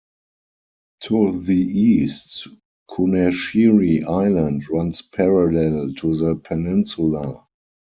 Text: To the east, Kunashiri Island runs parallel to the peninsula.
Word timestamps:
To 1.01 1.43
the 1.43 1.53
east, 1.63 2.47
Kunashiri 2.89 4.03
Island 4.03 4.67
runs 4.67 5.03
parallel 5.03 5.93
to 5.97 6.15
the 6.17 6.35
peninsula. 6.37 7.45